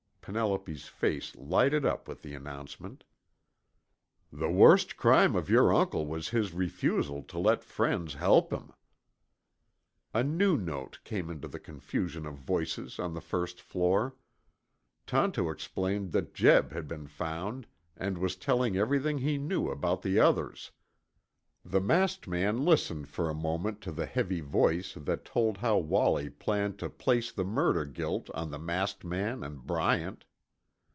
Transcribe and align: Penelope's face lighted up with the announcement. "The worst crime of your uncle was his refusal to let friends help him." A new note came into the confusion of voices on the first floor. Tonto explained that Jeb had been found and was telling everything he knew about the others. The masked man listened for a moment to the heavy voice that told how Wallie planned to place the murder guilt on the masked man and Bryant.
Penelope's 0.23 0.87
face 0.87 1.35
lighted 1.35 1.83
up 1.83 2.07
with 2.07 2.21
the 2.21 2.35
announcement. 2.35 3.03
"The 4.31 4.51
worst 4.51 4.95
crime 4.95 5.35
of 5.35 5.49
your 5.49 5.73
uncle 5.73 6.05
was 6.05 6.29
his 6.29 6.53
refusal 6.53 7.23
to 7.23 7.39
let 7.39 7.63
friends 7.63 8.13
help 8.13 8.53
him." 8.53 8.71
A 10.13 10.23
new 10.23 10.57
note 10.57 10.99
came 11.03 11.31
into 11.31 11.47
the 11.47 11.59
confusion 11.59 12.27
of 12.27 12.35
voices 12.35 12.99
on 12.99 13.15
the 13.15 13.19
first 13.19 13.59
floor. 13.61 14.15
Tonto 15.07 15.49
explained 15.49 16.11
that 16.11 16.35
Jeb 16.35 16.71
had 16.71 16.87
been 16.87 17.07
found 17.07 17.65
and 17.97 18.19
was 18.19 18.35
telling 18.35 18.77
everything 18.77 19.17
he 19.17 19.39
knew 19.39 19.69
about 19.69 20.03
the 20.03 20.19
others. 20.19 20.69
The 21.63 21.79
masked 21.79 22.27
man 22.27 22.65
listened 22.65 23.07
for 23.07 23.29
a 23.29 23.35
moment 23.35 23.81
to 23.81 23.91
the 23.91 24.07
heavy 24.07 24.39
voice 24.39 24.95
that 24.95 25.23
told 25.25 25.57
how 25.59 25.77
Wallie 25.77 26.31
planned 26.31 26.79
to 26.79 26.89
place 26.89 27.31
the 27.31 27.43
murder 27.45 27.85
guilt 27.85 28.31
on 28.31 28.49
the 28.49 28.57
masked 28.57 29.03
man 29.05 29.43
and 29.43 29.61
Bryant. 29.67 30.25